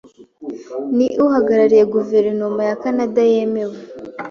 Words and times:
Ni 0.95 1.07
uhagarariye 1.25 1.83
guverinoma 1.95 2.61
ya 2.69 2.77
Kanada 2.81 3.21
yemewe. 3.31 3.77